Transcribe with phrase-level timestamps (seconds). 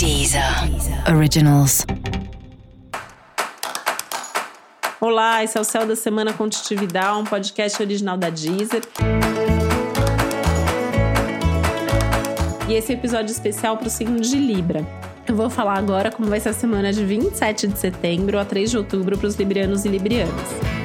[0.00, 0.42] Deezer
[1.14, 1.84] Originals.
[4.98, 6.48] Olá, esse é o Céu da Semana com
[7.18, 8.80] um podcast original da Deezer.
[12.66, 14.86] E esse é episódio especial para o signo de Libra.
[15.28, 18.70] Eu vou falar agora como vai ser a semana de 27 de setembro a 3
[18.70, 20.79] de outubro para os librianos e librianas.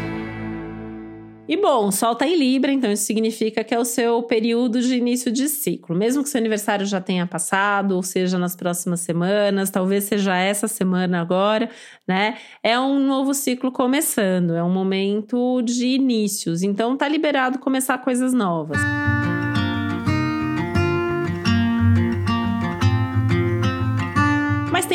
[1.47, 4.95] E bom, Sol tá em Libra, então isso significa que é o seu período de
[4.95, 5.95] início de ciclo.
[5.95, 10.67] Mesmo que seu aniversário já tenha passado, ou seja, nas próximas semanas, talvez seja essa
[10.67, 11.69] semana agora,
[12.07, 12.37] né?
[12.63, 16.63] É um novo ciclo começando, é um momento de inícios.
[16.63, 18.79] Então tá liberado começar coisas novas.
[18.81, 19.34] Mas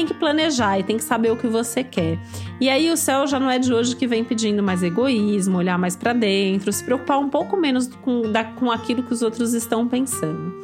[0.00, 2.18] tem que planejar e tem que saber o que você quer.
[2.58, 5.78] E aí o céu já não é de hoje que vem pedindo mais egoísmo, olhar
[5.78, 9.52] mais para dentro, se preocupar um pouco menos com, da, com aquilo que os outros
[9.52, 10.54] estão pensando.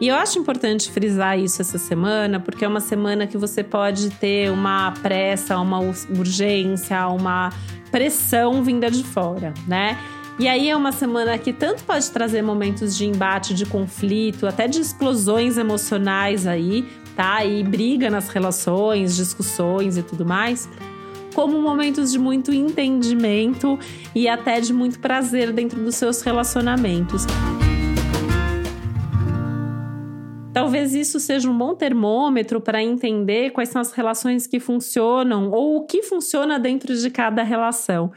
[0.00, 4.10] E eu acho importante frisar isso essa semana, porque é uma semana que você pode
[4.10, 7.50] ter uma pressa, uma urgência, uma
[7.90, 9.98] pressão vinda de fora, né?
[10.38, 14.68] E aí é uma semana que tanto pode trazer momentos de embate, de conflito, até
[14.68, 17.44] de explosões emocionais aí, tá?
[17.44, 20.68] E briga nas relações, discussões e tudo mais
[21.36, 23.78] como momentos de muito entendimento
[24.14, 27.26] e até de muito prazer dentro dos seus relacionamentos.
[30.50, 35.76] Talvez isso seja um bom termômetro para entender quais são as relações que funcionam ou
[35.76, 38.10] o que funciona dentro de cada relação.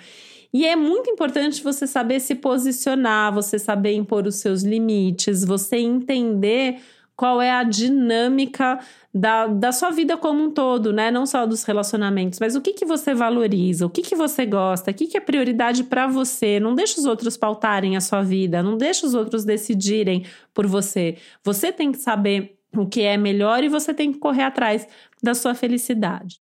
[0.54, 5.76] E é muito importante você saber se posicionar, você saber impor os seus limites, você
[5.76, 6.80] entender
[7.20, 8.80] qual é a dinâmica
[9.14, 11.12] da, da sua vida como um todo, né?
[11.12, 14.92] Não só dos relacionamentos, mas o que, que você valoriza, o que, que você gosta,
[14.92, 16.62] o que, que é prioridade para você.
[16.62, 21.18] Não deixa os outros pautarem a sua vida, não deixa os outros decidirem por você.
[21.44, 24.88] Você tem que saber o que é melhor e você tem que correr atrás
[25.22, 26.40] da sua felicidade.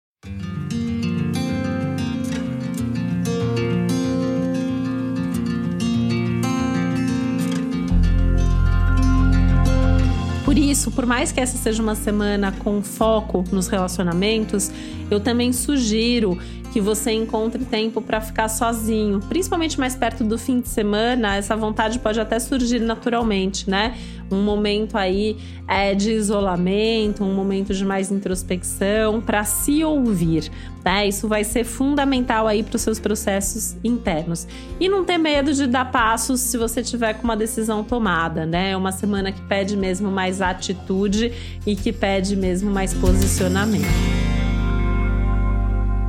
[10.52, 14.70] Por isso, por mais que essa seja uma semana com foco nos relacionamentos,
[15.10, 16.38] eu também sugiro
[16.74, 21.38] que você encontre tempo para ficar sozinho, principalmente mais perto do fim de semana.
[21.38, 23.98] Essa vontade pode até surgir naturalmente, né?
[24.34, 25.38] Um momento aí
[25.68, 30.52] é, de isolamento, um momento de mais introspecção, para se ouvir,
[30.84, 31.08] né?
[31.08, 34.48] Isso vai ser fundamental aí para os seus processos internos.
[34.80, 38.72] E não ter medo de dar passos se você tiver com uma decisão tomada, né?
[38.72, 41.32] É uma semana que pede mesmo mais atitude
[41.66, 44.22] e que pede mesmo mais posicionamento.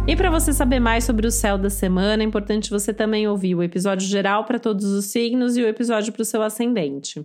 [0.04, 3.54] E para você saber mais sobre o céu da semana, é importante você também ouvir
[3.54, 7.24] o episódio geral para todos os signos e o episódio para o seu ascendente.